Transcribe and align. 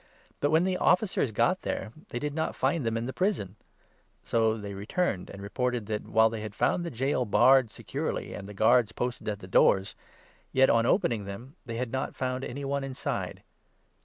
But, 0.39 0.49
when 0.49 0.63
the' 0.63 0.77
officers 0.77 1.31
got 1.31 1.59
there, 1.59 1.91
they 2.09 2.17
22 2.17 2.19
did 2.21 2.33
not 2.33 2.55
find 2.55 2.83
them 2.83 2.97
in 2.97 3.05
the 3.05 3.13
prison; 3.13 3.55
so 4.23 4.57
they 4.57 4.73
returned 4.73 5.29
and 5.29 5.43
re 5.43 5.49
ported 5.49 5.85
that, 5.85 6.07
while 6.07 6.31
they 6.31 6.41
had 6.41 6.55
found 6.55 6.83
the 6.83 6.89
gaol 6.89 7.23
barred 7.25 7.69
securely 7.69 8.21
23 8.29 8.33
and 8.35 8.49
the 8.49 8.55
guards 8.55 8.93
posted 8.93 9.29
at 9.29 9.37
the 9.41 9.47
doors, 9.47 9.95
yet, 10.51 10.71
on 10.71 10.87
opening 10.87 11.25
them, 11.25 11.55
they 11.67 11.77
had 11.77 11.91
not 11.91 12.15
found 12.15 12.43
any 12.43 12.65
one 12.65 12.83
inside. 12.83 13.43